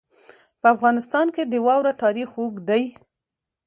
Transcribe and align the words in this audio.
په 0.61 0.67
افغانستان 0.75 1.25
کې 1.35 1.43
د 1.45 1.53
واوره 1.65 1.93
تاریخ 2.03 2.29
اوږد 2.39 2.63
دی. 2.69 2.83